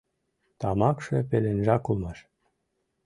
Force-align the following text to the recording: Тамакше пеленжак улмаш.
Тамакше 0.59 1.17
пеленжак 1.29 1.83
улмаш. 1.91 2.19